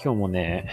[0.00, 0.70] 今日もね、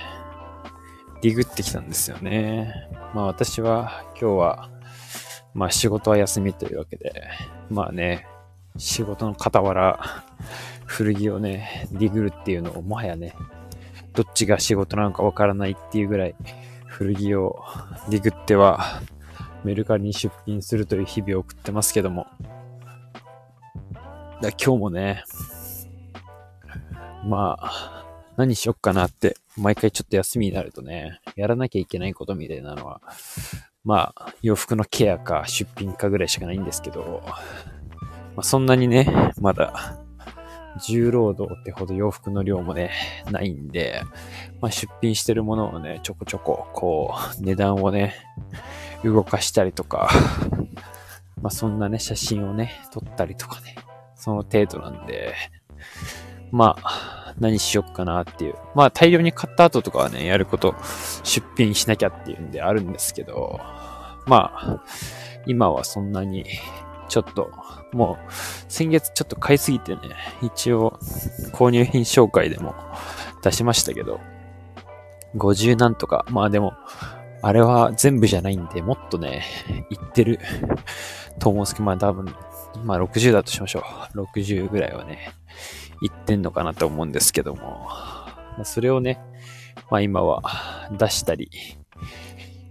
[1.24, 2.72] ディグってきたんですよね。
[3.16, 4.70] まあ私は今日は、
[5.56, 7.24] まあ仕事は休みというわけで、
[7.72, 8.28] まあね、
[8.78, 10.00] 仕事の傍ら、
[10.86, 13.34] 古着をね、ディグるっていうのをもはやね、
[14.14, 16.36] どっちが仕事なのかわからないっていうぐらい、
[16.86, 17.64] 古着を
[18.12, 19.02] ディグっては、
[19.64, 22.28] メルカリに出品するという日々を送ってますけども。
[24.40, 25.24] だ今日もね、
[27.26, 27.95] まあ、
[28.38, 33.02] 何しよっかなって、毎回ちょっと休みになるとね、やらなきゃいけないことみたいなのは、
[33.84, 37.24] まあ、洋服のケアか出品かぐらいしかないんですけど、
[38.36, 39.08] まあ、そんなにね、
[39.40, 40.00] まだ、
[40.86, 42.92] 重労働ってほど洋服の量もね、
[43.32, 44.02] ないんで、
[44.60, 48.16] まあ、出品してるものをね、ちょこちょこ、こう、値段をね、
[49.04, 50.10] 動かしたりとか、
[51.42, 53.78] まあ、そんなね、写真をね、撮ったりとかね、
[54.16, 55.34] その程度なんで、
[56.56, 58.56] まあ、何しよっかなっていう。
[58.76, 60.74] まあ、大量に買った後とかはね、やること、
[61.24, 63.60] 出品しなきゃっていうんであるんですけど、
[64.26, 64.84] まあ、
[65.46, 66.46] 今はそんなに、
[67.10, 67.52] ちょっと、
[67.92, 68.32] もう、
[68.70, 70.02] 先月ちょっと買いすぎてね、
[70.42, 70.98] 一応、
[71.52, 72.74] 購入品紹介でも
[73.44, 74.22] 出しましたけど、
[75.36, 76.74] 50なんとか、まあでも、
[77.42, 79.44] あれは全部じゃないんで、もっとね、
[79.90, 80.40] いってる
[81.38, 82.34] と思うんですけど、まあ多分、
[82.86, 83.84] まあ60だとしましょ
[84.16, 84.22] う。
[84.22, 85.34] 60ぐらいはね、
[86.02, 87.88] いってんのかなと思うんですけども、
[88.64, 89.20] それをね、
[89.90, 90.42] まあ今は
[90.92, 91.50] 出したり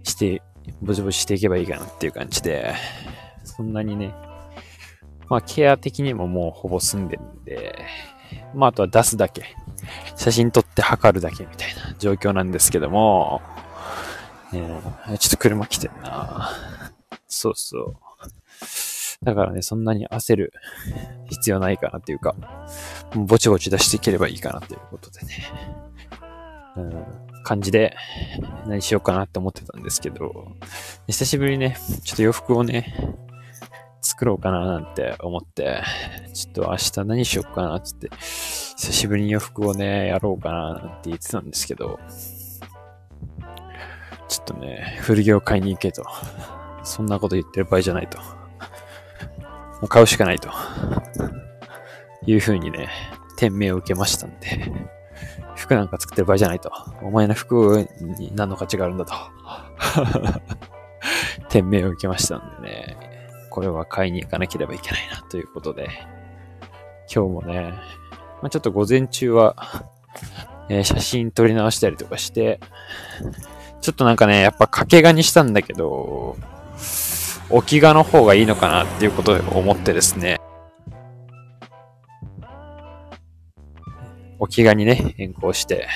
[0.03, 0.41] して、
[0.81, 2.73] ぼちぼちしていけばいいかなっていう感じで、
[3.43, 4.13] そんなにね、
[5.29, 7.79] まあケア的にももうほぼ済んでるんで、
[8.53, 9.55] まああとは出すだけ、
[10.15, 13.41] 写真撮って測るだけみたいな状況なんですけども、
[14.53, 16.51] えー、ちょっと車来てんな。
[17.27, 17.95] そうそう。
[19.25, 20.53] だからね、そんなに焦る
[21.29, 22.35] 必要ないかなっていうか、
[23.15, 25.33] ぼちぼち出していければいいかなっていうことでね、
[26.77, 27.05] うん、
[27.43, 27.95] 感じで
[28.67, 30.47] 何しようかなって思ってたんですけど、
[31.07, 33.17] 久しぶりにね、ちょっと洋服をね、
[34.01, 35.81] 作ろうかななんて思って、
[36.35, 41.99] ちょっと明日何しようかなってって、久しぶりに洋服をね、やろうかななんて言ってたんですけど、
[44.27, 46.05] ちょっとね、古着を買いに行けと。
[46.83, 48.19] そんなこと言ってる場合じゃないと。
[49.81, 50.49] もう買うしかないと。
[52.27, 52.89] いう風にね、
[53.37, 54.71] 店名を受けましたんで、
[55.55, 56.71] 服なんか作ってる場合じゃないと。
[57.01, 57.87] お前の服
[58.17, 59.13] に何の価値があるんだと。
[61.49, 62.97] 店名を受けましたんでね、
[63.49, 65.87] これは買いに行かなければいけないなということで、
[67.13, 67.73] 今日もね、
[68.41, 69.55] まあ、ちょっと午前中は、
[70.69, 72.59] えー、写真撮り直したりとかして、
[73.81, 76.37] ちょっとなんかね、やっぱ掛け画にしたんだけど、
[77.49, 80.39] 置き画の方がいいのかなっていうことで思ってですね。
[84.39, 85.87] 置き画にね、変更して、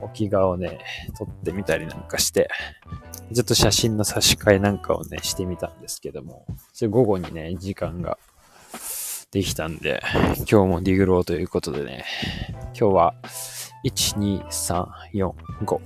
[0.00, 0.80] 置き画をね、
[1.16, 2.48] 撮ってみたりなんかして、
[3.32, 8.18] ちょっと写真の差し替えなんかをね、してみたんですけども、それ午後にね、時間が
[9.30, 10.02] できたんで、
[10.50, 12.04] 今日もディグローということでね、
[12.78, 13.14] 今日は、
[13.84, 15.32] 1、2、3、4、
[15.64, 15.80] 5、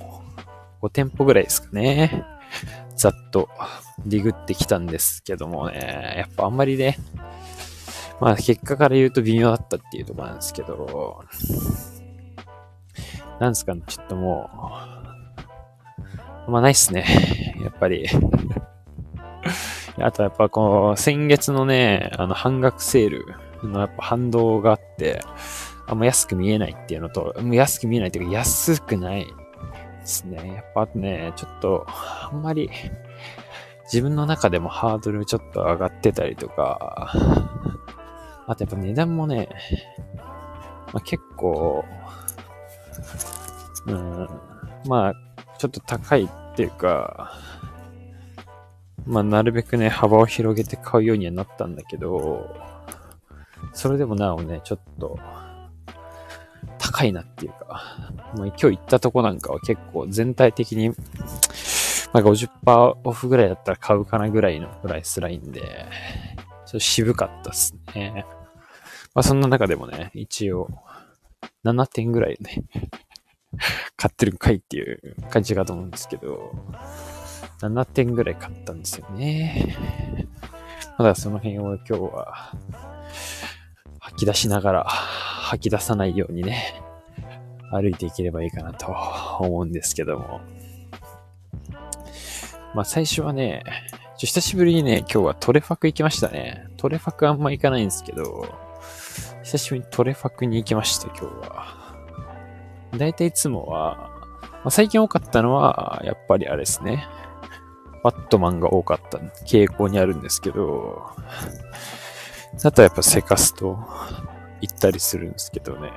[0.82, 2.24] 5店舗ぐらいですかね。
[2.96, 3.48] ざっと
[4.06, 6.98] ディグってきたんですけどもね、やっぱあんまりね、
[8.20, 11.24] まあ結果から言うと微妙だったっていうとこなんですけど、
[13.40, 14.50] なんですかね、ちょっとも
[16.46, 17.04] う、まあないっすね。
[17.62, 18.06] やっぱり。
[19.98, 23.26] あとやっぱこう、先月のね、あの半額セール
[23.62, 25.22] のやっぱ反動があって、
[25.86, 29.26] あんま安く見えないっていうのと、もう安く見えないっていうか安くない
[30.04, 30.54] ですね。
[30.54, 32.70] やっぱね、ちょっと、あんまり、
[33.84, 37.10] 自分の中でもハードルちょっと上がってたりとか、
[38.46, 39.48] あとやっぱ値段もね、
[40.92, 41.84] まあ、結構、
[43.86, 44.28] うん、
[44.86, 45.14] まあ、
[45.58, 47.32] ちょっと高いっていうか、
[49.06, 52.54] まあ、なるべくね、幅を広げて買うようにはなったんだけど、
[53.72, 55.18] それでもなおね、ちょっと、
[56.78, 57.82] 高いなっていうか、
[58.36, 60.94] まあ、今日行ったとこなんかは結構全体的に、ま
[62.14, 68.24] あ、50%オフぐらいだったら買うかなぐらいのプライスラインで、ちょっと渋かったっすね。
[69.14, 70.68] まあそんな中でもね、一応、
[71.64, 72.64] 7点ぐらいね
[73.96, 76.52] 買ってるんかいっていう感じかと思うんですけど、
[77.60, 79.76] 7点ぐらい買ったんですよね。
[80.98, 82.52] まだその辺を今日は
[84.04, 86.82] 吐き出しながら吐き出さないようにね、
[87.70, 88.94] 歩いていければいいかなと
[89.40, 90.40] 思うんですけども。
[92.74, 93.64] まあ最初はね、
[94.18, 96.66] ちょ久しぶりにね、今日はトレファク行きましたね。
[96.76, 98.46] トレファクあんま行かないんですけど、
[99.42, 101.94] 久しぶりにトレファクに行きました、今日は。
[102.98, 104.10] だいたいいつもは、
[104.42, 107.06] まあ、最近多かったのは、やっぱりあれですね。
[108.02, 109.16] バットマンが多かった
[109.46, 111.06] 傾向にあるんですけど、
[112.62, 113.78] あとはやっぱセカスト
[114.60, 115.90] 行ったりするんですけどね。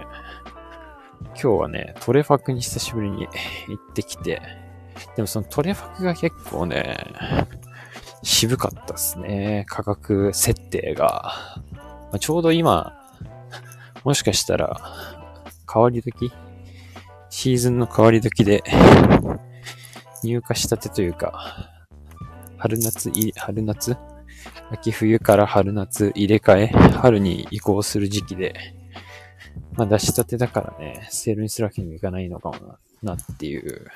[1.21, 3.27] 今日はね、トレファクに久しぶりに
[3.69, 4.41] 行ってきて、
[5.15, 6.97] でもそのトレファクが結構ね、
[8.23, 9.65] 渋かったっすね。
[9.67, 11.33] 価格設定が。
[11.75, 12.97] まあ、ちょうど今、
[14.03, 14.81] もしかしたら、
[15.71, 16.31] 変わり時
[17.29, 18.63] シーズンの変わり時で、
[20.23, 21.69] 入荷したてというか、
[22.57, 23.97] 春夏、春夏
[24.71, 28.53] 秋冬から春夏入れ替え、春に移行する時期で、
[29.73, 33.87] まあ出したてだからね、セールにするわけにもいかないのかもな、なっていう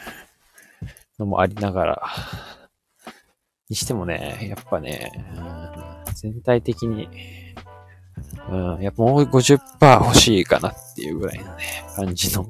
[1.20, 2.02] のもありながら、
[3.70, 7.08] にしてもね、やっぱね、うん、全体的に、
[8.50, 12.50] うん、やっぱもう50%欲しいかなっていうぐらいのね、感じの、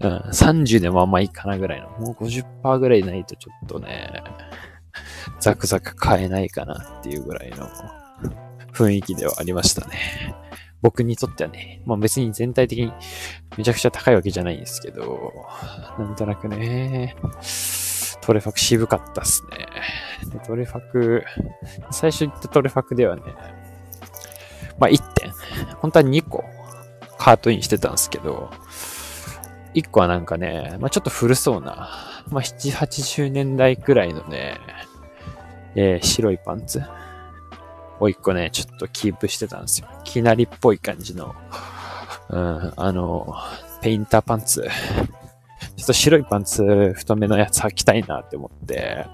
[0.00, 4.22] うん、30でもあんまいいかなぐらいの、もう50%ぐらいないとちょっとね、
[5.40, 7.68] ザクザク買えないかなっていうぐらいの
[8.72, 10.34] 雰囲気ではありましたね。
[10.82, 12.92] 僕にとってはね、まあ別に全体的に
[13.56, 15.32] めちゃくちゃ高いわけじゃないんですけど、
[15.98, 17.16] なんとなくね、
[18.20, 19.66] トレファク渋かったっすね。
[20.30, 21.24] でトレファク、
[21.90, 23.22] 最初言ったトレファクではね、
[24.78, 25.32] まあ1点、
[25.78, 26.44] 本当は2個
[27.18, 28.50] カートインしてたんですけど、
[29.76, 31.90] 1個はなんかね、まあちょっと古そうな、
[32.30, 34.58] まあ7、80年代くらいのね、
[35.74, 36.82] えー、白いパンツ
[38.00, 39.88] を一個ね、ちょっとキープしてたんですよ。
[40.02, 41.34] きなりっぽい感じの、
[42.30, 43.34] うん、あの、
[43.82, 44.62] ペインターパンツ。
[45.76, 49.06] ちょっと白いパンツ、太めのやつ履きたいなって思って、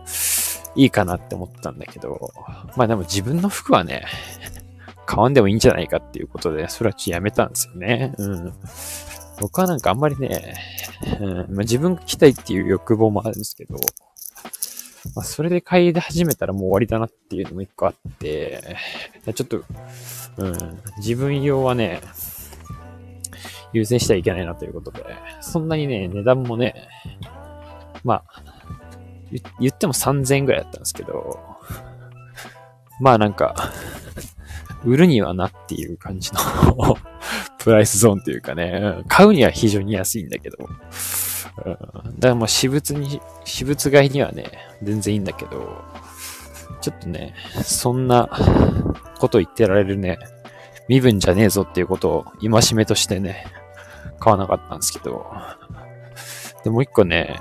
[0.76, 2.32] いいかなって思ったんだけど、
[2.76, 4.04] まあでも自分の服はね、
[5.06, 8.14] 買わんでもいいんじゃないかっていうことで、それはちょっとやめたんですよね。
[8.16, 8.54] うん。
[9.42, 10.54] 僕はなんかあんまりね、
[11.20, 13.74] うんまあ、自分が着たいっていう欲望もあるんですけど、
[15.16, 18.76] まあ、それで買い始めたらもう終わりだなっていうのも一個あって、
[19.34, 19.64] ちょっと、
[20.36, 22.00] うん、自分用はね、
[23.72, 25.04] 優先してはいけないなということで、
[25.40, 26.88] そんなにね、値段もね、
[28.04, 28.42] まあ、
[29.58, 31.40] 言っても3000円ぐらいだったんですけど、
[33.00, 33.72] まあなんか、
[34.84, 36.38] 売るにはなっていう感じの
[37.62, 40.68] プライスゾーンというかね、買うには非常に安いんだけど、
[41.64, 44.50] うん、だからもう私物に、私物買いにはね、
[44.82, 45.80] 全然いいんだけど、
[46.80, 48.28] ちょっとね、そんな
[49.18, 50.18] こと言ってられるね、
[50.88, 53.46] 身分じゃねえぞっていうことを戒めとしてね、
[54.18, 55.24] 買わなかったんですけど、
[56.64, 57.36] で、もう一個ね、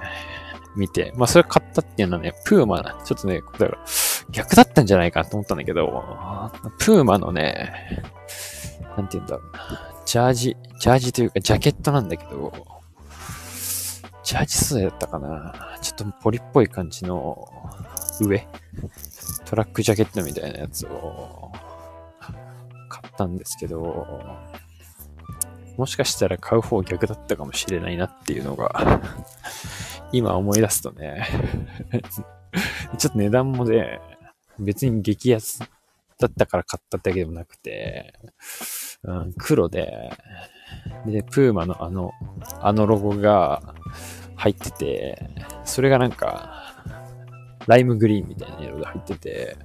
[0.76, 3.78] 見て、まあそれ買ったっていうのはね、プーマな、ちょっとね、だから
[4.30, 6.04] 逆だったんじゃないかと思ったんだけど、
[6.78, 8.04] プーマのね、
[8.96, 12.52] なんて言うんだろうな、ジャージ、ジャージというかジャケットなんだけど、
[14.26, 15.80] ジャージ素材だったかな。
[15.82, 17.50] ちょっとポリっぽい感じの
[18.20, 18.46] 上、
[19.46, 21.54] トラックジャケットみたいなやつを
[22.90, 24.36] 買ったんですけど、
[25.78, 29.00] もしかしたら買う方逆だったかもしれないなっていうのが
[30.12, 31.26] 今思い出すとね
[33.00, 34.02] ちょっと値段もね、
[34.60, 35.60] 別に激安
[36.20, 38.14] だったから買っただけでもなくて、
[39.04, 40.12] うん、黒で、
[41.06, 42.12] で、プーマのあの、
[42.60, 43.76] あのロゴが
[44.36, 45.30] 入ってて、
[45.64, 46.76] それがなんか、
[47.68, 49.58] ライムグリーンみたいな色で入ってて、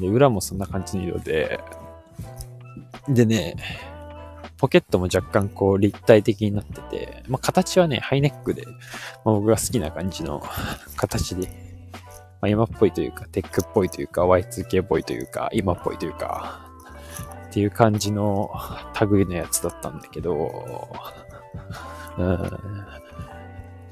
[0.00, 1.60] で、裏もそんな感じの色で、
[3.08, 3.56] でね、
[4.56, 8.64] ポケットも若干こう立体的になってて、まあ、形はね、ハイネックで、
[9.24, 10.42] まあ、僕が好きな感じの
[10.96, 11.48] 形で、
[12.40, 16.63] まあ、今っぽいというか、テックっぽいというか、Y2K っぽいというか、今っぽいというか、
[17.54, 18.50] っていう感じの
[19.08, 20.88] 類のやつだったんだけど、
[22.18, 22.50] うん、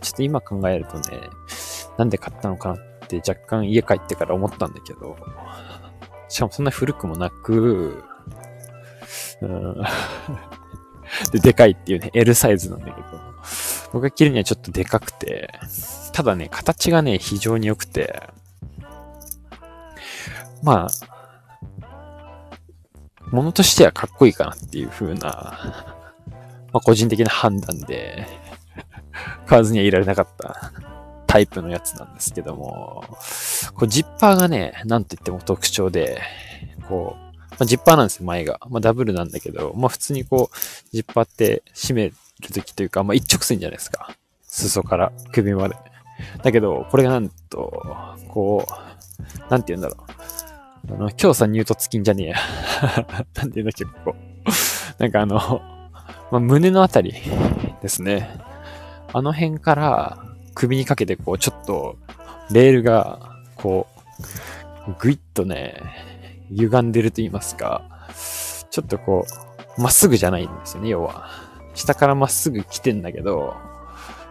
[0.00, 1.20] ちょっと今考えるとね、
[1.96, 5.16] なんで買ったのかなって若干家帰ってから思ったんだけど、
[6.28, 8.02] しかもそんな古くもなく、
[9.42, 9.76] うん、
[11.30, 12.96] で、でかいっていうね、L サイズなんだけど、
[13.92, 15.54] 僕が着るにはちょっとでかくて、
[16.12, 18.24] ただね、形がね、非常に良くて、
[20.64, 21.11] まあ、
[23.32, 25.24] ものとしてはかっこいいかなっていう風な、
[26.72, 28.26] まあ、個人的な判断で、
[29.46, 30.72] 買わずにはいられなかった
[31.26, 33.04] タイプのやつなんですけども、
[33.74, 36.20] こうジッパーがね、なんと言っても特徴で、
[36.88, 38.60] こう、まあ、ジッパーなんですよ、前が。
[38.70, 40.56] まあ、ダブルなんだけど、まあ、普通にこう、
[40.92, 42.14] ジッパーって閉める
[42.52, 44.14] ときというか、まあ、一直線じゃないですか。
[44.42, 45.76] 裾から首まで。
[46.42, 47.82] だけど、これがなんと、
[48.28, 50.41] こう、なんて言うんだろう。
[50.90, 52.36] あの、今日さ、ニュートツキンじゃねえや。
[53.34, 54.16] なんて言うんだっけ、ここ。
[54.98, 55.38] なんかあの、
[56.30, 57.14] まあ、胸のあたり
[57.80, 58.28] ですね。
[59.12, 60.18] あの辺から
[60.54, 61.96] 首にかけてこうちょっと
[62.50, 63.20] レールが
[63.56, 63.86] こ
[64.88, 65.76] うぐいっとね、
[66.50, 67.82] 歪んでると言いますか、
[68.70, 69.26] ちょっとこ
[69.78, 71.28] う、まっすぐじゃないんですよね、要は。
[71.74, 73.54] 下からまっすぐ来てんだけど、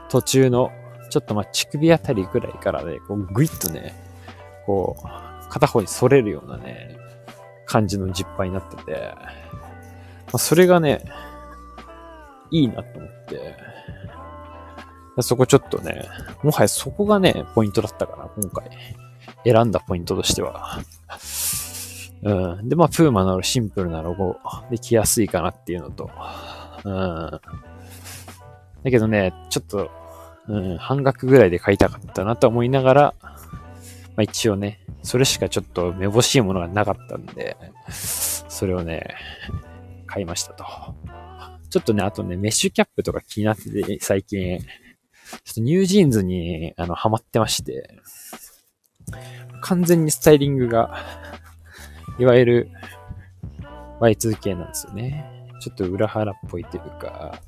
[0.10, 0.72] 途中の
[1.10, 3.96] ちょっとま乳首あたりぐらいからね、こうぐいっとね、
[4.66, 6.96] こう、片方に反れるようなね、
[7.66, 11.04] 感じのジッパーになってて、まあ、それがね、
[12.52, 13.58] いいなと思って、
[15.20, 16.08] そこちょっとね、
[16.42, 18.70] もはやそこがね、ポイントだったかな、今回。
[19.44, 20.80] 選んだポイントとしては。
[22.24, 22.70] うん。
[22.70, 24.38] で、まあ、プーマのシンプルなロゴ
[24.70, 26.10] で着やすいかなっていうのと。
[26.86, 26.94] うん。
[26.94, 27.42] だ
[28.90, 29.92] けどね、ちょっと、
[30.48, 33.14] うん、半額ぐらいで買いたかったなと思いながら、
[34.22, 37.58] まあ一応ね、それしかちょっとめぼしいものがなかったんで、
[37.90, 39.16] それをね、
[40.06, 40.64] 買いましたと。
[41.72, 47.98] ちょっとね、あとね、メッシュキャップとか気になってて、最近、ちょっとニュージーンズに、あの、ハマってまして、
[49.62, 50.96] 完全にスタイリングが、
[52.20, 52.70] いわゆる
[54.02, 55.26] Y2K なんですよね。
[55.62, 57.40] ちょっと裏腹っぽいというか、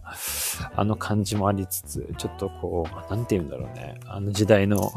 [0.76, 4.00] あの感じもありつつ、ちょっとこう、なんて言うんだろうね。
[4.06, 4.92] あの時代の、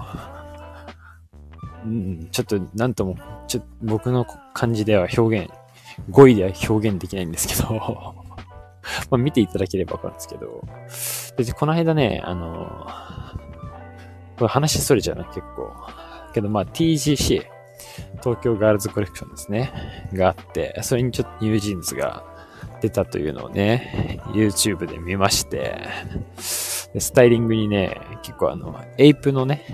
[1.87, 3.17] うん、ちょっとなんとも、
[3.47, 5.51] ちょ僕の感じでは表現、
[6.11, 8.15] 語彙では表現できないんですけど。
[9.11, 10.65] まあ見ていただければわかるんですけど、
[11.45, 12.87] で、この間ね、あの、
[14.37, 15.73] これ話それちゃうな、結構。
[16.33, 17.47] けどまあ TGC、
[18.21, 19.73] 東京ガールズコレクションですね、
[20.13, 22.25] があって、それにちょっと NewJeans が
[22.81, 25.89] 出たというのをね、YouTube で見まして、
[26.39, 29.65] スタイリングにね、結構あの、 APE のね、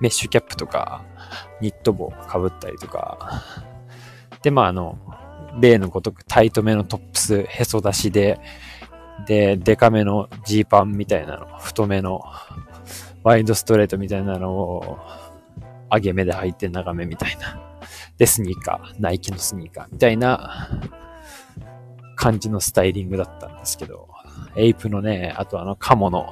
[0.00, 1.04] メッシュキャップとか、
[1.60, 3.42] ニット帽被ったりとか、
[4.42, 4.98] で、まああの、
[5.60, 8.40] 例のごとくタイトめのトップス、へそ出しで、
[9.26, 12.22] で、デカめのジーパンみたいなの、太めの
[13.22, 14.98] ワイドストレートみたいなのを、
[15.92, 17.60] 上げ目で履いて長めみたいな。
[18.16, 20.68] で、スニーカー、ナイキのスニーカーみたいな
[22.16, 24.08] 感じのスタイリングだったんですけど、
[24.54, 26.26] エイプのね、あとあのカモの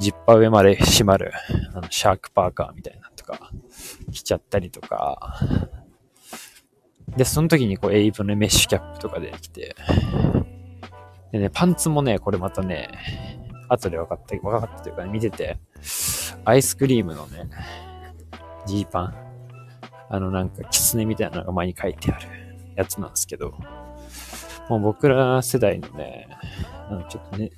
[0.00, 1.32] ジッパー上まで閉まる、
[1.74, 3.50] あのシャークパーカーみたいなとか、
[4.10, 5.38] 着ちゃったりとか、
[7.16, 9.76] で、その時にこうエイプのメッシュキャップとかで着て、
[11.32, 12.88] でね、パンツもね、これまたね、
[13.68, 15.58] 後で分かった、分かったというかね、見てて、
[16.44, 17.50] アイスクリームのね、
[18.66, 19.14] ジーパン、
[20.08, 22.40] あのなんかキツネみたいなのが前に書いてある。
[22.80, 23.54] やつなんですけど、
[24.68, 26.28] もう僕ら世代のね、
[26.88, 27.50] あのちょっとね、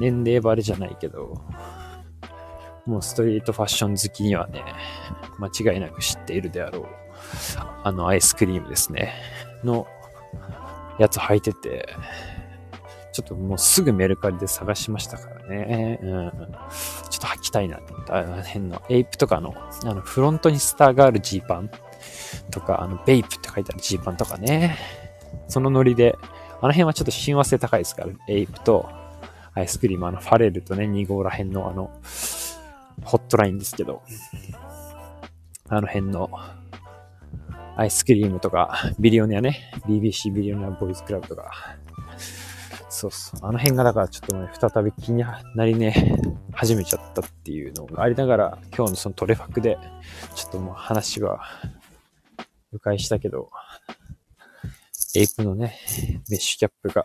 [0.00, 1.34] 年齢バレじゃないけど、
[2.86, 4.64] もうストリートファッション好きにはね、
[5.38, 6.86] 間違いなく知っているであろう、
[7.84, 9.14] あのアイスクリームですね、
[9.62, 9.86] の
[10.98, 11.94] やつ履いてて、
[13.12, 15.98] ちょっともうすぐメルカリで探しましたからね。
[16.02, 16.30] うん。
[16.30, 18.18] ちょっと履きたいなって思った。
[18.18, 19.54] あの辺の APE とかの、
[19.84, 21.70] あのフロントにスターがあるジーパン
[22.50, 24.78] とか、あの BAPE って書いてあるジーパンとかね。
[25.48, 26.16] そのノリで
[26.60, 28.88] あの辺はちょっと親和性高いですから、 APE と
[29.60, 31.90] ICECREAM、あの、ファレルとね、 NIGO ら辺のあの、
[33.04, 34.02] ホットラインですけど、
[35.68, 36.30] あの辺の
[37.76, 41.50] アイスクリームとか、ビリオネアね、BBC ビリオネアボーイズクラブとか、
[42.88, 43.40] そうそう。
[43.42, 45.24] あの辺がだからちょっとね、再び気に
[45.54, 46.20] なりね、
[46.52, 49.78] 始めちゃったっていうのがありながら、今日のそのトレファクで、
[50.34, 51.40] ちょっともう話は、
[52.72, 53.50] 迂回したけど、
[55.14, 55.78] エイプのね、
[56.28, 57.04] メッシュキャップが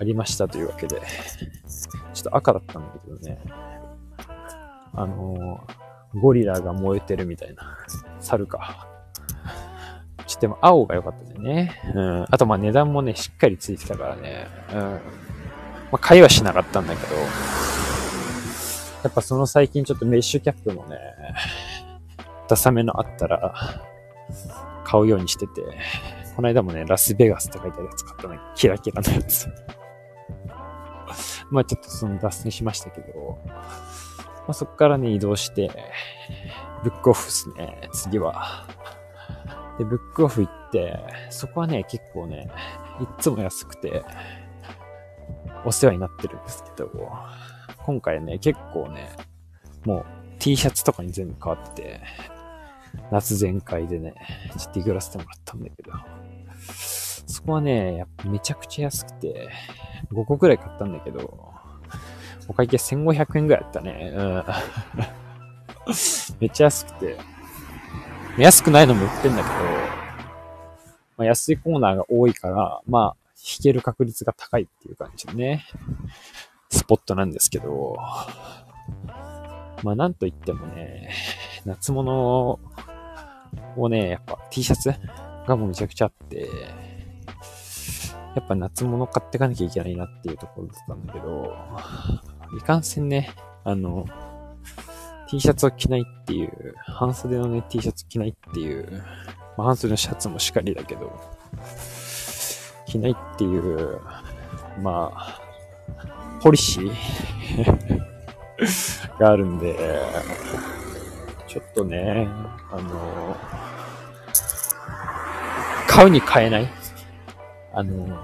[0.00, 0.98] ありましたというわけで、
[2.14, 3.38] ちょっと赤だったんだけどね、
[4.94, 7.76] あのー、ゴリラが燃えてるみたいな、
[8.18, 8.88] 猿か。
[10.26, 11.74] ちょっとでも青が良かったね。
[11.94, 12.26] うん。
[12.30, 14.46] あとまあ値段もね、しっかりついてたからね。
[14.72, 14.78] うん。
[14.78, 14.98] ま
[15.92, 20.98] あ買いはしなかったんだけど、やっぱその最近ちょっとメッシュキャップもね、
[22.48, 23.54] ダサめのあったら、
[24.84, 25.62] 買うようにしてて、
[26.36, 28.38] この間もね、ラスベガスって書いてあるやつ買ったの。
[28.54, 29.48] キラキラのやつ。
[31.50, 35.70] まあちょっとその脱線しましたけど、まあそっからね、移動して、
[36.82, 38.66] ブックオフですね、次は。
[39.78, 40.98] で、ブックオフ行って、
[41.30, 42.50] そこはね、結構ね、
[43.00, 44.04] いっつも安くて、
[45.64, 46.90] お世話になってるんですけど、
[47.84, 49.10] 今回ね、結構ね、
[49.84, 50.06] もう
[50.38, 52.00] T シャツとかに全部変わって、
[53.10, 54.14] 夏全開でね、
[54.58, 55.92] ちょっと行らせてもらったんだけど、
[57.30, 59.48] そこはね、やっぱめちゃくちゃ安くて、
[60.12, 61.52] 5個くらい買ったんだけど、
[62.48, 64.12] お会計1500円ぐらいだったね。
[64.14, 64.44] うん。
[66.40, 67.16] めっちゃ安くて。
[68.36, 69.54] 安くないのも売ってんだけど、
[71.18, 75.64] まあ、安いコーナーが多いから、まあ、引ける確率が高いっていう感じのね、
[76.68, 77.96] スポットなんですけど、
[79.82, 81.10] まあなんといってもね、
[81.64, 82.58] 夏物
[83.76, 84.92] をね、やっぱ T シャツ
[85.46, 86.48] がもうめちゃくちゃあって、
[88.34, 91.56] やっぱ夏物買ってかなきゃいけないなっていうところだったんだけど、
[92.58, 93.30] いかんせんね、
[93.64, 94.06] あの、
[95.28, 99.02] T シャツを着ないっていう、半袖のね、T シャツ着ないっていう、
[99.56, 101.12] まあ、半袖のシャツもしかりだけど、
[102.86, 104.00] 着ないっていう、
[104.80, 105.40] まあ、
[106.40, 106.90] ポリシー
[109.18, 109.76] があるんで、
[111.46, 112.28] ちょっとね、
[112.70, 113.36] あの、
[115.88, 116.79] 買うに買えない
[117.72, 118.18] あの、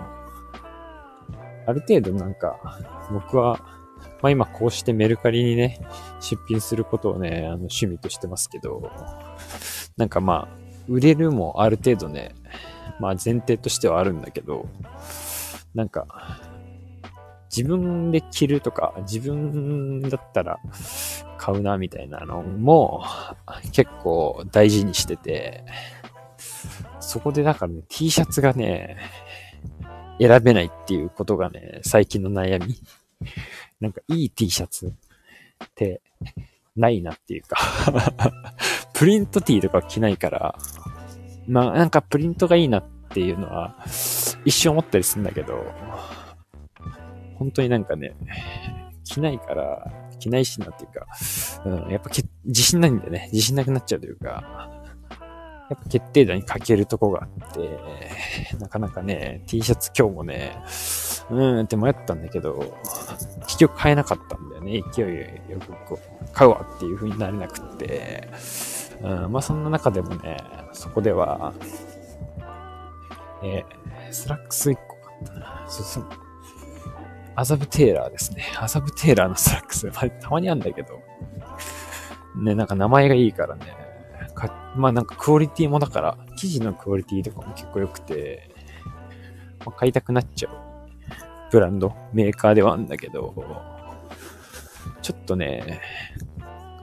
[1.67, 2.81] ある程度なんか、
[3.13, 3.61] 僕は、
[4.23, 5.81] まあ今こうしてメルカリにね、
[6.21, 8.91] 出品することをね、あの趣味としてますけど、
[9.97, 10.57] なんかまあ、
[10.89, 12.35] 売れるもある程度ね、
[13.01, 14.69] まあ前提としてはあるんだけど、
[15.75, 16.07] なんか、
[17.55, 20.59] 自分で着るとか、自分だったら
[21.39, 23.03] 買うなみたいなのも
[23.73, 25.65] 結構大事にしてて、
[27.01, 28.97] そこでだからね、T シャツがね、
[30.19, 32.77] 選べないっていうことがね、最近の悩み。
[33.81, 36.01] なんかいい T シャツって
[36.77, 37.57] ないなっていうか
[38.95, 40.59] プリント T とか着ないから、
[41.47, 43.77] まあなんかプリントがいいなっていうのは
[44.45, 45.65] 一瞬思ったりするんだけど、
[47.37, 48.15] 本当になんかね、
[49.05, 51.07] 着ないから、着ないしなっていうか、
[51.65, 52.11] うん、やっぱ
[52.45, 53.29] 自信ないんだよね。
[53.33, 54.71] 自信なくなっちゃうというか、
[55.69, 57.79] やっぱ決定打に欠けるとこがあって、
[58.59, 60.57] なかなかね、T シャツ今日もね、
[61.31, 62.77] うーんって迷ったんだけど、
[63.43, 64.83] 結局買えなかったんだよね。
[64.93, 68.29] 勢いよくこう、買うわっていう風になれなくって。
[69.03, 70.39] うん、まあそんな中でもね、
[70.73, 71.53] そこでは、
[73.43, 73.65] え、
[74.11, 75.65] スラックス1個買ったな。
[75.69, 76.07] そうそう。
[77.35, 78.45] アザブテーラーですね。
[78.59, 79.87] アザブテーラーのスラックス。
[79.89, 81.03] まあ、たまにあんだけど。
[82.37, 83.86] ね、なんか名前がいいからね。
[84.77, 88.51] まあなんかクオリティもだから、生地のクオリティとかも結構良くて、
[89.65, 90.53] まあ、買いたくなっちゃう
[91.51, 93.35] ブランド、メーカーではあるんだけど、
[95.03, 95.81] ちょっとね、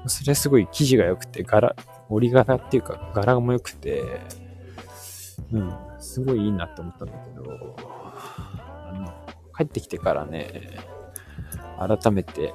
[0.07, 1.75] それはすごい生地が良くて、柄、
[2.09, 4.21] 折り柄っていうか柄も良くて、
[5.51, 9.13] うん、すごいいいなって思ったんだけど、あの、
[9.55, 10.77] 帰ってきてからね、
[11.77, 12.53] 改めて、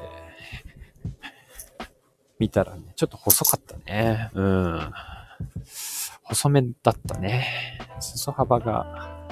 [2.38, 4.30] 見たらね、ちょっと細かったね。
[4.34, 4.92] うん。
[6.22, 7.46] 細めだったね。
[8.00, 9.28] 裾幅が、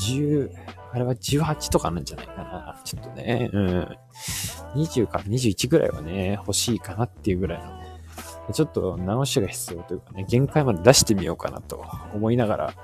[0.00, 0.50] 10、
[0.92, 2.80] あれは18とかなんじゃないかな。
[2.84, 3.96] ちょっとね、うん。
[4.74, 8.52] 20から21ぐらいはね、欲しいかなっていうぐらいの。
[8.52, 11.84] ちょっと直しが必要というかね、限界まで出してみようかなと
[12.14, 12.74] 思いながら、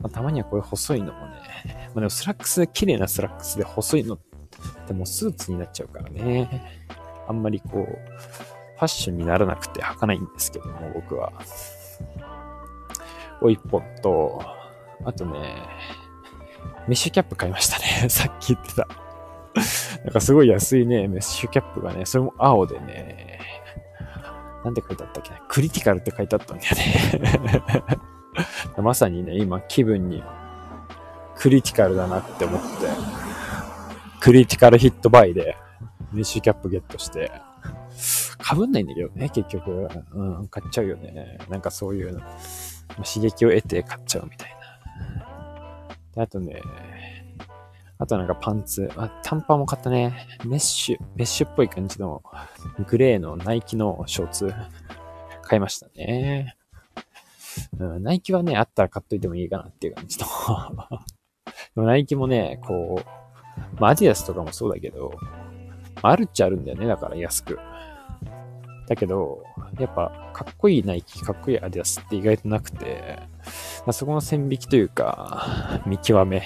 [0.00, 1.34] まあ、たまにはこういう細いのもね、
[1.88, 4.18] まあ、でもスラックス、綺麗なスラックスで細いのっ
[4.86, 6.86] てもうスーツになっちゃうからね。
[7.26, 11.32] あんまりこう、ファッションにならなくて履かないんですけども、僕は。
[13.40, 14.42] を一本と、
[15.04, 15.62] あとね、
[16.86, 18.08] メッシュキャップ買いましたね。
[18.10, 18.88] さっき言ってた。
[20.04, 23.40] なんかすごい安いね、メッシュキャップがね、それも青でね、
[24.64, 25.40] なんて書いてあったっけな。
[25.48, 27.62] クリティカルって書いてあったんだよね。
[28.82, 30.22] まさにね、今気分に
[31.36, 32.66] クリティカルだなって思って、
[34.20, 35.56] クリティカルヒットバイで
[36.12, 37.30] メッシュキャップゲットして、
[38.38, 39.88] かぶんないんだけどね、結局。
[40.12, 41.38] うん、買っちゃうよね。
[41.48, 42.20] なんかそういうの、
[43.04, 44.58] 刺激を得て買っちゃうみたいな。
[46.14, 46.62] で、あとね、
[47.98, 48.90] あとなんかパンツ。
[48.96, 50.28] あ、短パンも買ったね。
[50.44, 52.22] メッシュ、メッシュっぽい感じの
[52.86, 54.54] グレーのナイキのショーツ
[55.42, 56.56] 買いましたね。
[57.78, 60.26] うん、ナイキはね、あったら買っといてもいいかなっていう感じの
[61.74, 65.12] でもナイキもね、こう、まあアディダスとかもそうだけど、
[66.02, 66.86] あるっちゃあるんだよね。
[66.86, 67.58] だから安く。
[68.88, 69.44] だけど、
[69.78, 73.18] やっぱ、かっこいいナイキ、かっこいいアディダスって意外となくて、
[73.84, 76.42] まあ、そこの線引きというか、見極め。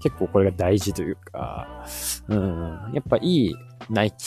[0.00, 1.86] 結構これが大事というか、
[2.28, 3.54] うん、やっぱいい
[3.88, 4.26] ナイキ、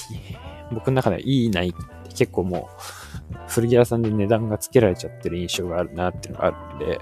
[0.71, 6.99] 僕の中ではいいナイキって結構もう、古着屋さんで値段がつけられちゃってる印象があるなっていうのがあるんで、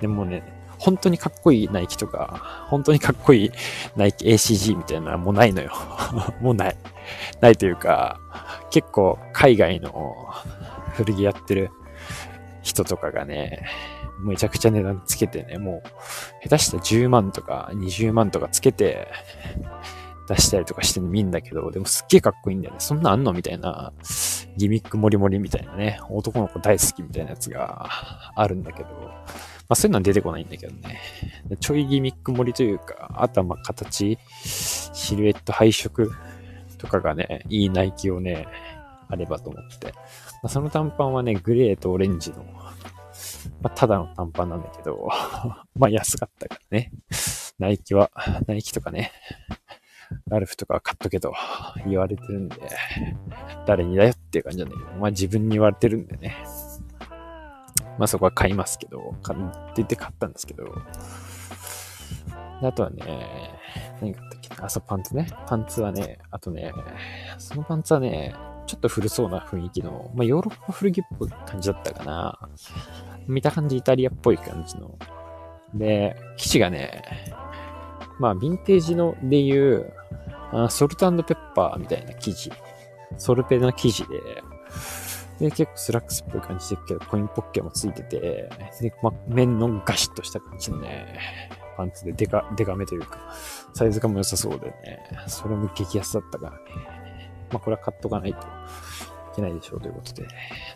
[0.00, 3.50] でもね、本当にかっこいいナイキとか、本当にかっこいい
[3.96, 5.72] ナイキ ACG みたいなのはもうないのよ。
[6.40, 6.76] もうない。
[7.40, 8.20] ないというか、
[8.70, 10.14] 結構海外の
[10.94, 11.70] 古着やってる
[12.62, 13.66] 人とかがね、
[14.20, 15.88] めちゃくちゃ値段つけてね、もう、
[16.42, 19.08] 下手したら10万とか20万とかつけて
[20.28, 22.80] 出したりとかして見んだけど、でもすっげえかっこいいんだよね。
[22.80, 23.92] そんなあんのみたいな、
[24.56, 27.88] ギミックモリモリみたいなね、男の子大好きみたいなやつが
[28.34, 28.88] あるんだけど、
[29.68, 31.00] まあそういうのは出てこないんだけどね。
[31.60, 36.10] ちょいギミック盛りというか、あとはまあ形、シルエット配色
[36.78, 38.46] とかがね、いいナイキをね、
[39.08, 39.92] あればと思って。
[39.92, 39.92] ま
[40.44, 42.44] あ、その短パンはね、グレーとオレンジの、
[43.62, 45.08] まあ、ただの短パンなんだけど、
[45.74, 46.92] まあ安かったからね。
[47.58, 48.10] ナイキは、
[48.46, 49.12] ナイキとかね、
[50.28, 51.34] ラルフとか買っとけと
[51.86, 52.56] 言われてるんで、
[53.66, 56.36] 誰にだよっていう感じなんだけど、まあ自分に言われてるんでね。
[57.98, 60.64] まあそこは買いますけど、買ってて買ったんですけど、
[62.62, 63.04] あとはね、
[64.00, 64.66] 何買ったっけな？
[64.66, 65.28] あ、そう、パンツね。
[65.46, 66.72] パンツはね、あとね、
[67.38, 68.34] そのパンツはね、
[68.66, 72.48] ちょっと古そうな雰囲気の、まあヨーロッパ古着っぽい感じだったかな。
[73.26, 74.98] 見た感じイタリアっぽい感じの。
[75.74, 77.02] で、生地がね、
[78.18, 79.92] まあ、ヴィンテージのでいう、
[80.52, 82.50] あソルトペッパーみたいな生地。
[83.18, 84.20] ソルペの生地で、
[85.38, 91.18] で、結構スラックスっぽい感じでけど、コインポッケもついてて、で、ま、綿のガシッとした感じのね、
[91.76, 93.18] パンツでデカ、デカめというか、
[93.74, 96.58] サイズ感も良さそうでね、それも激安だったからね。
[97.52, 98.42] まあ、これは買っとかないとい
[99.36, 100.26] けないでしょうということで、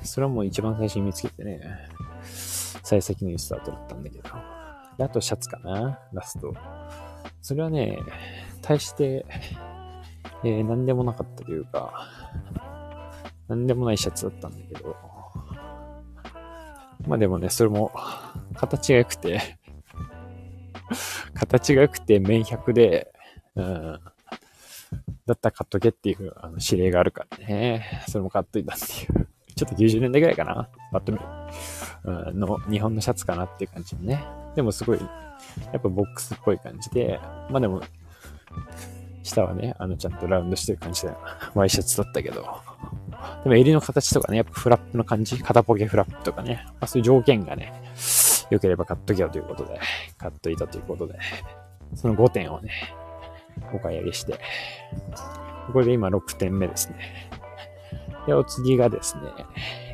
[0.03, 1.61] それはもう一番最初に見つけてね、
[2.83, 4.29] 幸先のいいスタートだったんだけど。
[5.03, 6.53] あとシャツかなラスト。
[7.41, 7.99] それはね、
[8.61, 9.25] 対して、
[10.45, 12.07] えー、何でもなかったというか、
[13.51, 14.97] 何でもないシャツだったんだけど、
[17.09, 17.93] まあでもね、それも、
[18.55, 19.59] 形が良くて。
[21.35, 23.13] 形が良くて、面100で、
[23.57, 24.01] うん、
[25.27, 31.19] だったら買っとけっていうあの指令があるからね、それも買っといたっていう、ちょっと90年代ぐらいかな、パッと見、
[32.39, 34.25] の日本のシャツかなっていう感じのね。
[34.55, 37.19] でもすごいやっぱボックスっぽい感じで、
[37.51, 37.83] まあでも、
[39.23, 41.13] 下はね、あのちゃんとラウンドしてる感じで、
[41.55, 42.43] ワイシャツだったけど、
[43.45, 47.73] でも襟の形とかね、やっぱフラップの感じ、肩ポケフラップとかね、まあそういう条件がね、
[48.51, 49.79] 良ければ買っとけよということで、
[50.19, 51.19] 買っといたということで、
[51.95, 52.71] その5点をね、
[53.73, 54.39] お買い上げして、
[55.73, 57.31] これで今6点目ですね。
[58.27, 59.23] で、お次がですね、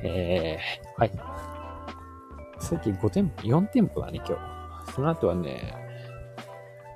[0.02, 1.12] えー、はい。
[2.58, 4.36] さっき5店舗、4店舗だね、今
[4.86, 4.92] 日。
[4.92, 5.85] その後はね、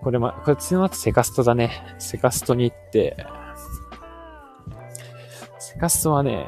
[0.02, 1.82] これま、これ次の後セカストだね。
[1.98, 3.16] セカストに行って、
[5.58, 6.46] セカストはね、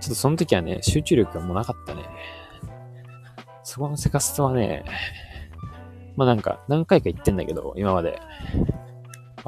[0.00, 2.02] ちょっとその時はね、集中力がもうなかったね。
[3.62, 4.84] そこのセカストはね、
[6.16, 8.20] まあなんか何回か行ってんだけど、今まで。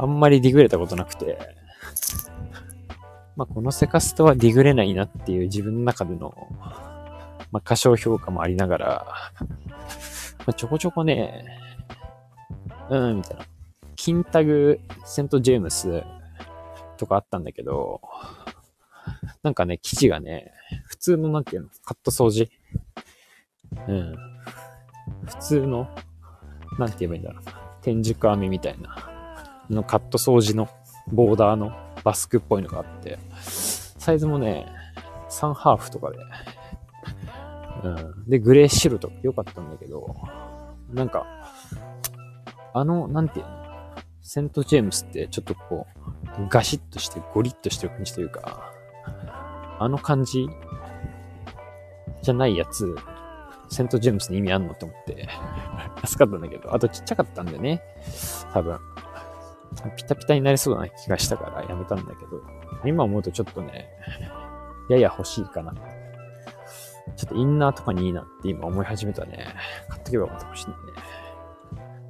[0.00, 1.38] あんまりディグれたことなくて、
[3.36, 6.32] まあこのセカストはディグれないなっていう自分の中での、
[7.50, 9.06] まあ過小評価もありながら、
[10.38, 11.44] まあ、ちょこちょこね、
[12.90, 13.44] うん、みたいな。
[13.96, 16.04] キンタグ、セントジェームス
[16.96, 18.00] とかあったんだけど、
[19.42, 20.52] なんかね、生地がね、
[20.86, 22.48] 普通のなんていうの、カット掃除？
[23.88, 24.14] うん。
[25.26, 25.88] 普通の、
[26.78, 27.42] なんて言えばいいんだろう。
[27.82, 28.96] 天竺編みみたいな、
[29.70, 30.68] のカット掃除の
[31.08, 31.72] ボーダーの
[32.04, 34.66] バスクっぽいのがあって、サイズもね、
[35.30, 36.18] 3ハーフとかで、
[37.84, 38.28] うん。
[38.28, 40.14] で、グレーシルとか良かったんだけど、
[40.92, 41.26] なんか、
[42.74, 43.58] あの、なんていうの？
[44.22, 45.86] セントジェームスってちょっとこ
[46.38, 48.72] う、ガシッとしてゴリッとしてる感じというか、
[49.78, 50.48] あの感じ
[52.22, 52.94] じゃないやつ、
[53.70, 55.28] セントジェームスに意味あんのって思って、
[56.02, 57.82] 安かったんだけど、あとちっちゃかったんでね、
[58.52, 58.78] 多分。
[59.96, 62.42] ピタピタになりそうな気がしたからやめたんだけど、
[62.84, 63.88] 今思うとちょっとね、
[64.90, 65.74] やや欲しいかな
[67.16, 69.54] ちょっとインナーとかにいいなって今思い始めたね。
[69.88, 70.92] 買っとけばよかったかもしれないね。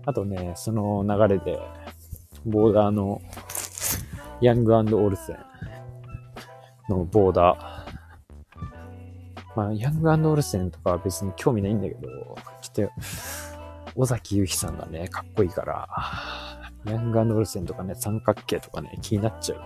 [0.09, 1.61] あとね、その流れで、
[2.47, 3.21] ボーダーの、
[4.41, 5.37] ヤングオルセン
[6.89, 7.59] のボーダー。
[9.55, 12.09] まあ、ヤングオルセンとかは別に興味ないんだけど、
[12.63, 12.93] ちょっと、
[13.97, 15.87] 尾崎祐希さんがね、かっこいいから、
[16.87, 19.61] ヤングオルセンとかね、三角形とかね、気になっちゃう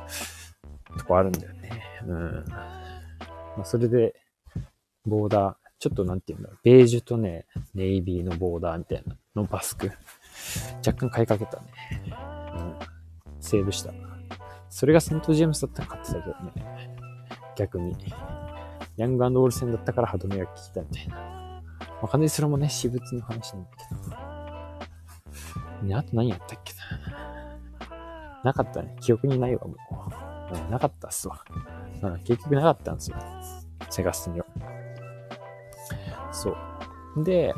[0.98, 1.82] とこあるんだよね。
[2.04, 2.44] うん。
[2.48, 4.16] まあ、それで、
[5.06, 9.92] ボーダー、ちょっとなんていうんだろう、ベージュとね、ネイビーのボーダーみたいなのバスク。
[10.86, 11.64] 若干買いかけたね。
[12.56, 12.74] うん。
[13.40, 13.92] セーブした。
[14.68, 16.52] それがセントジェームスだったら買ってたけどね。
[17.56, 17.96] 逆に。
[18.96, 21.16] ヤングオールセンだったから歯止めが効いたみたいな。
[21.16, 21.22] ま
[22.02, 23.84] あ、完全にそれもね、私物の話なんだけ
[25.82, 25.86] ど。
[25.86, 26.82] ね、あと何やったっけな。
[28.44, 28.96] なかったね。
[29.00, 29.74] 記憶にないわ、も
[30.52, 30.54] う。
[30.54, 31.44] うん、なかったっすわ。
[32.02, 33.16] うん、結局なかったんですよ。
[33.88, 34.46] セガスには。
[36.32, 36.50] そ
[37.16, 37.24] う。
[37.24, 37.54] で、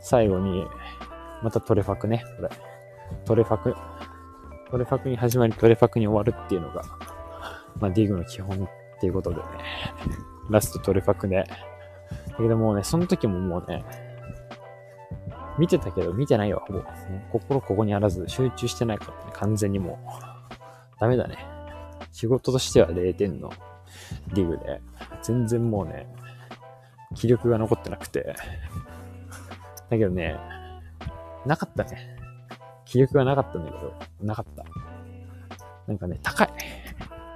[0.00, 0.66] 最後に、
[1.42, 2.48] またトレファクね、これ。
[3.24, 3.74] トレファク。
[4.70, 6.82] トレファクに始まり、トレファクに終わるっていうのが、
[7.78, 8.68] まあ、ディグの基本っ
[9.00, 9.42] ていうことでね、
[10.50, 11.44] ラストトレファクで、
[12.30, 13.84] だけどもうね、その時ももうね、
[15.58, 16.82] 見てたけど見てないわ、ほぼ。
[17.30, 19.98] 心ここにあらず集中してないからね、完全にも
[20.98, 21.00] う。
[21.00, 21.36] ダメだね。
[22.12, 23.52] 仕事としては0点の
[24.32, 24.80] リグで、
[25.22, 26.06] 全然もうね、
[27.14, 28.34] 気力が残ってなくて。
[29.90, 30.38] だけどね、
[31.46, 32.16] なかったね。
[32.84, 34.64] 気力がなかったんだけど、なかった。
[35.86, 36.48] なんかね、高い。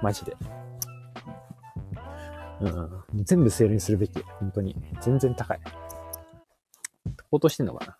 [0.01, 0.35] マジで。
[2.61, 3.03] うん。
[3.23, 4.21] 全部セールにするべき。
[4.39, 4.75] 本当に。
[5.01, 5.59] 全然高い。
[7.29, 7.97] 高騰してんのかな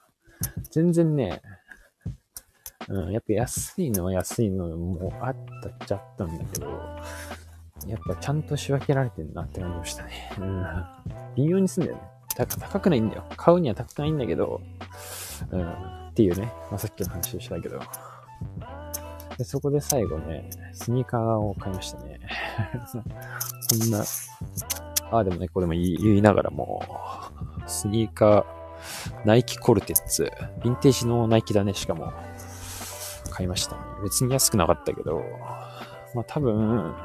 [0.72, 1.42] 全然ね、
[2.88, 6.68] うん、やっぱ安いのは安いのもあったっちゃったんだけど、
[7.88, 10.32] やっぱちゃんと仕分けられてんなって感じましたね。
[10.40, 10.66] うん。
[11.36, 12.02] 微妙にすんだよね。
[12.46, 13.26] 高くないんだよ。
[13.36, 14.62] 買うには高くないんだけど、
[15.52, 15.72] うん。
[16.10, 16.52] っていうね。
[16.70, 17.80] まあ、さっきの話をしたけど。
[19.38, 22.20] で、そこで最後ね、スニーカーを買いましたね。
[23.70, 24.04] そんな、
[25.12, 26.84] ああ、でもね、これも言いながらも、
[27.68, 28.46] スニーカー、
[29.26, 32.12] ナイキコルテッツ、ヴィンテージのナイキだね、しかも。
[33.32, 33.82] 買いましたね。
[34.04, 35.22] 別に安くなかったけど、
[36.16, 36.96] まあ多分、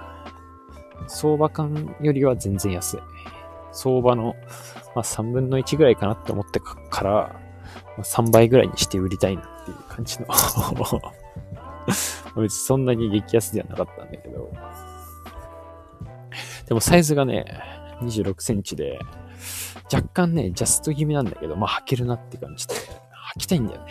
[1.07, 3.01] 相場感よりは全然安い。
[3.73, 4.37] 相場の、
[4.95, 7.41] まあ、3分の1ぐらいかなって思ってから、ま
[7.99, 10.27] あ、3倍ぐらいにして売りたいなっていう感じの
[12.37, 14.51] 別にそんなに激安ではなかったんだけど。
[16.67, 17.45] でもサイズがね、
[18.01, 18.99] 26センチで、
[19.93, 22.75] 若干ね、ジャスト気味なんだけど、まあ履けるなって感じで、
[23.37, 23.87] 履きたいんだよね。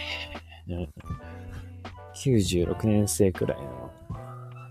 [0.70, 0.89] うん、
[2.15, 3.91] 96年生くらいの。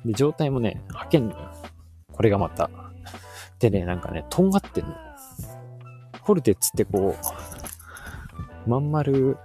[0.05, 1.51] で、状態もね、履けんのよ。
[2.13, 2.71] これがまた。
[3.61, 4.95] でね、なんかね、とんがってんの。
[6.23, 7.15] コルテッツってこ
[8.67, 9.37] う、まん丸、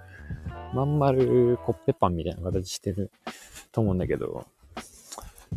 [0.72, 3.10] まん丸コッペパンみたいな形してる
[3.72, 4.46] と思うんだけど、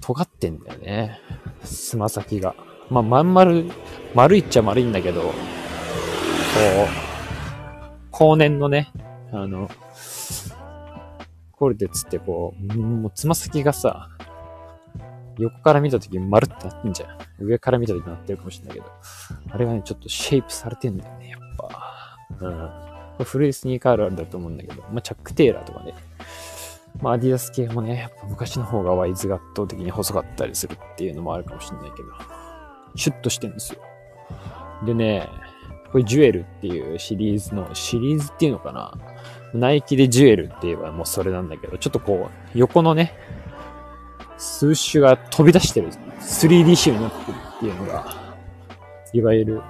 [0.02, 1.20] 尖ってんだよね。
[1.64, 2.54] つま先が。
[2.90, 3.66] まあ、まん丸、
[4.14, 5.34] 丸いっちゃ丸いんだけど、こう、
[8.12, 8.92] 後年のね、
[9.32, 9.70] あの、
[11.52, 14.10] コルテツってこう、もうつま先がさ、
[15.38, 17.29] 横から見たとき丸ってなってんじゃん。
[17.42, 18.86] 上から見たときなってるかもしれないけど、
[19.52, 22.18] あれがね、ちょっとシェイプされてんだよね、やっぱ。
[22.40, 22.52] うん。
[23.18, 25.94] これ古いスニーカーあるあるだと思うんだけど、まあ、チャック・テイラーとかね、
[27.02, 32.10] まあ、アディダス系もね、やっぱ昔の方がワイズが圧倒的に細かったりするっていうのもあるかもしれないけど、
[32.96, 33.82] シュッとしてるんですよ。
[34.86, 35.28] でね、
[35.92, 38.94] これジュエルっていうシリーズの、シリーズっていうのかな？
[39.54, 43.14] ナイキでジュエルって言えばもうそれなんだけど、ちょっとこう、横のね、
[44.40, 45.90] 数種が飛び出してる
[46.22, 48.16] 3D 仕様になってるっていうのが、
[49.14, 49.62] いわゆる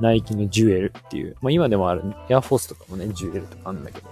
[0.00, 4.08] ナイキのジュエルっていう、まあ今でもある、エアフォースとかもね、ジュエルとかあるんだけど、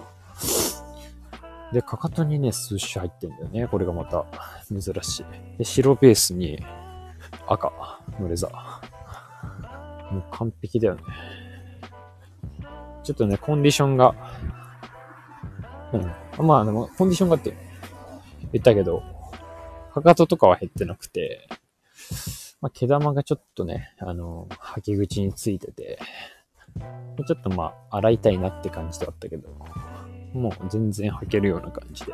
[1.72, 3.66] で、かかとにね、数種入ってんだよね。
[3.66, 4.26] これがまた
[4.68, 5.24] 珍しい。
[5.58, 6.58] で、白ベースに
[7.46, 7.72] 赤
[8.20, 10.14] のレザー。
[10.14, 11.02] もう完璧だよね。
[13.02, 14.14] ちょっとね、コンディションが、
[15.92, 16.46] うん。
[16.46, 17.54] まあでも、コンディションがって
[18.52, 19.02] 言ったけど、
[19.92, 21.46] かかととかは減ってなくて、
[22.62, 25.98] まあ、毛玉がちょっとね、あの、履き口についてて、
[27.26, 29.50] ちょっとまあ、洗いたいなって感じだったけど、
[30.32, 32.12] もう全然履けるような感じで。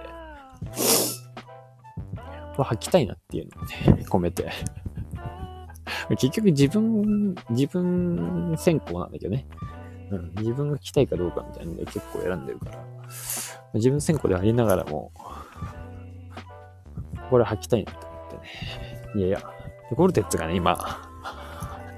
[2.56, 4.50] これ履きたいなっていうのをね、 込めて。
[6.10, 9.46] 結局自分、自分選考なんだけどね。
[10.10, 12.84] うん、自分が着たいかどうかみたいなので結構選んでるから。
[13.74, 15.12] 自分選考でありながらも、
[17.30, 18.42] これ履きたいなと思ってね。
[19.16, 19.42] いやいや、
[19.94, 20.78] ゴルテッツがね、今、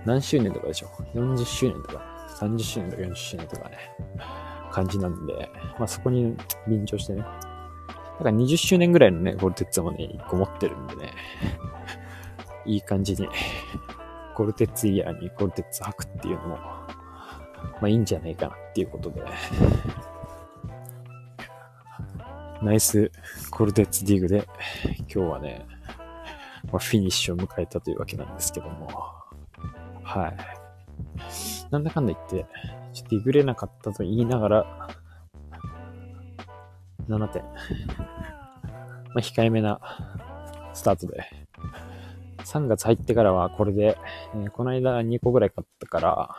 [0.04, 2.02] 何周年とかでしょ ?40 周年とか、
[2.38, 3.76] 30周年とか40周年とかね。
[4.70, 7.20] 感じなんで、まあそこに便乗してね。
[7.20, 11.12] だから20周年ぐらいのね、ゴルテッツもね、1個持ってるんでね、
[12.64, 13.28] いい感じに、
[14.36, 16.86] ゴルテッツイヤーにゴルテッツ履くっていうのも、ま
[17.82, 19.22] あいいんじゃないかなっていうことで、
[22.62, 23.11] ナイス
[23.51, 24.46] ゴルテッツディグで、
[24.99, 25.66] 今日はね、
[26.70, 28.88] まあ、フィニッシュを迎えたというわけなんですけども、
[30.03, 30.37] はい。
[31.70, 32.46] なんだかんだ言って、
[32.92, 34.88] ちょっとディグれなかったと言いながら、
[37.09, 37.42] 7点。
[37.42, 37.51] ま
[39.16, 39.81] あ、控えめな
[40.75, 41.25] スタートで。
[42.44, 43.96] 3月入ってからはこれで、
[44.35, 46.37] えー、この間2個ぐらい買ったから、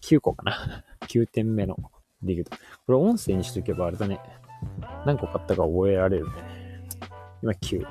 [0.00, 0.84] 9個かな。
[1.08, 1.76] 9点目の
[2.22, 2.44] ディグ
[2.86, 4.20] これ音声にしとけばあれだね。
[5.06, 6.32] 何個買ったか覚えられるね。
[7.42, 7.86] 今9。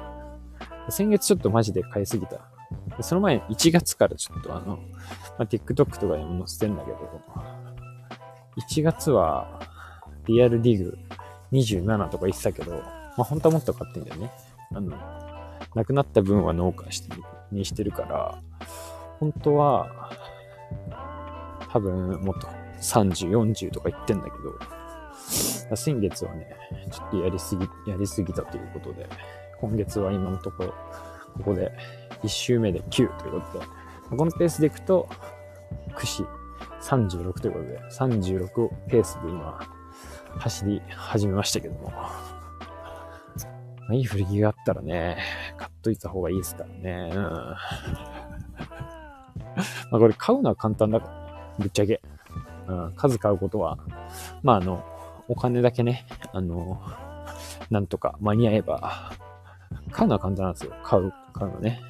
[0.90, 2.40] 先月ちょっとマジで買いすぎた。
[3.02, 4.82] その前、1月からちょっとあの、ま
[5.40, 7.22] あ、TikTok とかにも載せてんだけど、
[8.68, 9.62] 1月は、
[10.26, 10.98] リアルディグ
[11.52, 12.80] 27とか言ってたけど、ま
[13.20, 14.32] あ、本当はもっと買ってんだよね。
[14.74, 14.98] あの、
[15.76, 17.16] なくなった分は農家して
[17.52, 18.42] にしてるから、
[19.20, 20.10] 本当は、
[21.72, 22.48] 多分もっと
[22.80, 24.36] 30、40とか言ってんだけど、
[25.76, 26.48] 先月はね、
[26.92, 29.08] ちょっとやりすぎ、やりすぎたということで、
[29.60, 30.74] 今月は今のところ、
[31.38, 31.72] ここで
[32.24, 33.66] 1周目で9ということで、
[34.18, 35.10] このペースでいくと、
[35.96, 36.24] 串
[36.82, 39.60] 36ということで、36ペースで今、
[40.38, 45.18] 走り始めましたけども、まあ、いい古着があったらね、
[45.58, 47.12] 買っといた方がいいですからね。
[47.14, 47.22] うん。
[47.22, 47.58] ま
[49.92, 52.02] あこれ買うのは簡単だから、ぶっちゃけ。
[52.66, 53.78] うん、数買うことは、
[54.42, 54.84] まああの、
[55.34, 56.80] お金だけね、あの、
[57.72, 59.12] なんとか間に合えば、
[59.92, 60.74] 買うのは簡単なんですよ。
[60.84, 61.82] 買う、買うのね。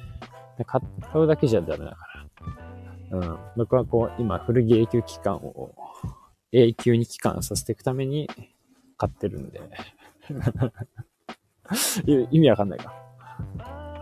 [0.64, 0.80] 買
[1.20, 1.98] うだけじゃダメだか
[3.10, 3.18] ら。
[3.18, 3.38] うん。
[3.54, 5.74] 僕はこう、今、古着永久期間を、
[6.52, 8.30] 永久に期間させていくために
[8.96, 9.60] 買ってるんで。
[12.30, 12.94] 意味わかんないか。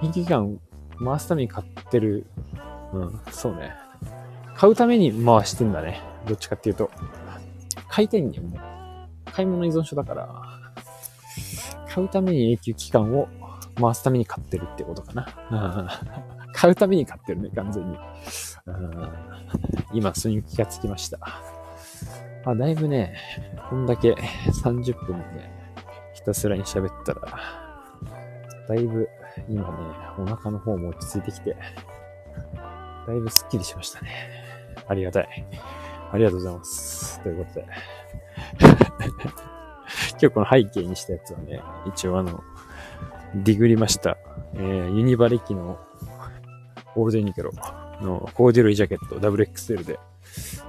[0.03, 0.61] 永久期間
[1.05, 2.27] 回すために買ってる。
[2.93, 3.75] うん、そうね。
[4.55, 6.01] 買うために回してんだね。
[6.29, 6.89] どっちかっていうと。
[7.89, 8.73] 買いたいんだよ、もう。
[9.33, 10.29] 買い物依存症だから。
[11.89, 13.29] 買うために永久期間を
[13.79, 15.91] 回すために買ってるってことかな。
[16.55, 17.99] 買うために買ってるね、完全に。
[19.93, 21.19] 今、それに気がつきました。
[22.45, 23.15] あ、だいぶね、
[23.69, 25.51] こんだけ30分で
[26.15, 27.21] ひたすらに喋ったら、
[28.69, 29.09] だいぶ
[29.49, 29.69] 今ね、
[30.19, 31.57] お腹の方も落ち着いてきて、
[33.07, 34.11] だいぶスッキリしましたね。
[34.89, 35.47] ありがたい。
[36.13, 37.21] ありがとうございます。
[37.21, 37.67] ということで。
[40.13, 42.43] 今日この背景にしたやつはね、一応あの、
[43.35, 44.17] ディグりました。
[44.55, 45.79] えー、ユニバリキの
[46.95, 47.51] オールデンニケロ
[48.01, 49.99] のコーデュロイジャケット WXL で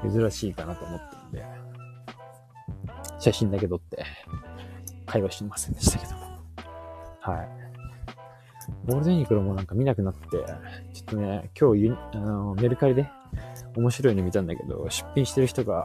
[0.09, 1.43] 珍しいかなと思ったんで、
[3.19, 4.05] 写真だけ撮って
[5.05, 6.23] 会話しませんでしたけども。
[7.19, 7.49] はい。
[8.88, 10.29] オールデンニクロもなんか見なくなって、
[10.93, 13.09] ちょっとね、今日あのメルカリで
[13.75, 15.83] 面白いの見たんだけど、出品してる人が、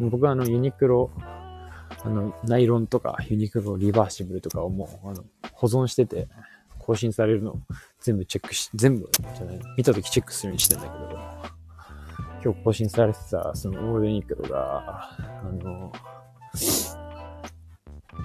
[0.00, 1.10] 僕はあのユニクロ
[2.04, 6.28] あの、ナイロンとかユニクロリバーシブルとかをもう、あの、保存してて、
[6.78, 7.58] 更新されるのを
[8.00, 11.18] 全部チェックし、全部じゃない、見たときチェックするようにしてんだけど、
[12.44, 15.92] 今日更新されてた、そのオールユニクロが、あの、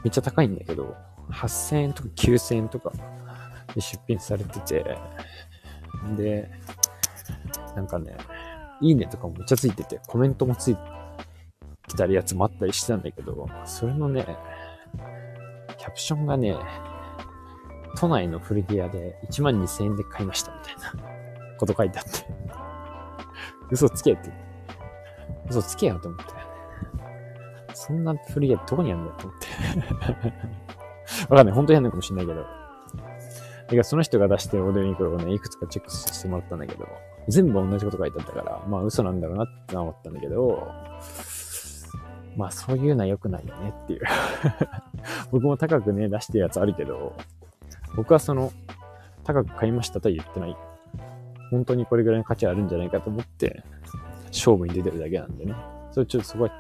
[0.04, 0.96] めっちゃ高いんだけど、
[1.32, 2.92] 8000円とか9000円とか
[3.74, 4.98] で出品されてて、
[6.18, 6.52] で、
[7.76, 8.16] なんかね、
[8.80, 11.01] いいねとかもめっちゃついてて、コメントもついて
[11.92, 14.26] 来たりやつもあったりしてたんだけど、それのね、
[15.78, 16.56] キャプションがね、
[17.98, 21.04] 都内の古着屋で1万2000円で買いましたみたいな
[21.60, 22.12] こと書いてあって。
[23.70, 24.32] 嘘つけって。
[25.50, 26.34] 嘘つけよと思って。
[27.74, 29.48] そんな古着屋どこにあるんだよと思って。
[31.28, 31.56] わかんない。
[31.56, 32.42] 本当にやんのかもしんないけど。
[32.42, 36.88] だからその人が出してオーディオニクロをね、いくつかチェックさせてもらったんだけど、
[37.28, 40.70] 全部同じこと書いてあったから、まあ嘘なんだろうなって思ったんだけど、
[42.38, 44.02] まあそういうのは良くないよねっていう
[45.32, 47.16] 僕も高くね、出してるやつあるけど、
[47.96, 48.52] 僕はその、
[49.24, 50.56] 高く買いましたとは言ってない。
[51.50, 53.64] 本当にこれぐらいの価値あるんじゃないかと思って、
[54.28, 55.54] 勝負に出てるだけなんでね。
[55.92, 56.52] それちょっとすごい、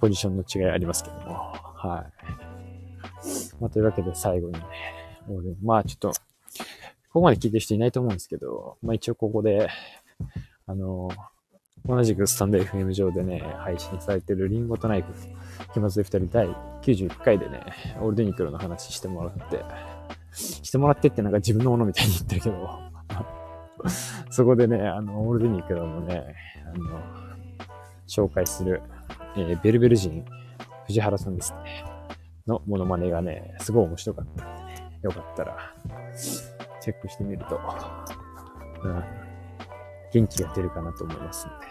[0.00, 1.52] ポジションの違いありますけども。
[1.74, 3.60] はい。
[3.60, 4.60] まあというわけで最後にね、
[5.62, 6.14] まあちょっと、こ
[7.14, 9.68] こまで聞いてる人いないと思うんですけど、まあ一応ここで、
[10.66, 11.08] あの、
[11.88, 15.12] 同じくスタンド FM 上でね、配信されてるリンゴとナイフ、
[15.72, 16.48] 気まずい二人第
[16.82, 17.60] 91回でね、
[18.00, 19.64] オールデニクロの話してもらって、
[20.32, 22.80] してもらってってなんか自分のものみたいに言ってるけど、
[24.30, 26.34] そこでね、あの、オールデニクロのね、
[26.74, 27.00] あの、
[28.08, 28.82] 紹介する、
[29.36, 30.24] えー、ベルベル人、
[30.86, 31.84] 藤原さんですね、
[32.46, 35.56] のモノマネがね、すごい面白かったんでね、よかったら、
[36.80, 37.60] チェックしてみると、
[38.82, 39.04] うん、
[40.16, 41.66] 元気が出るかなと思いますので、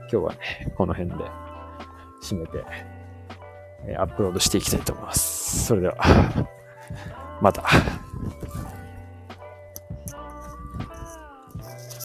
[0.00, 0.38] 今日はね、
[0.76, 1.16] この辺で
[2.20, 2.64] 締めて、
[3.86, 5.66] えアップロードしていきたいと思います。
[5.66, 5.96] それでは、
[7.40, 7.62] また。